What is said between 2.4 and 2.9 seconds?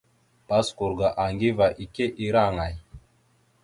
aŋay?